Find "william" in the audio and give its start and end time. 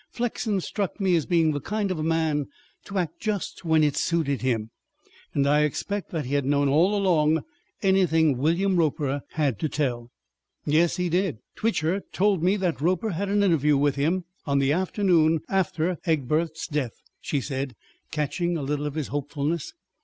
8.39-8.77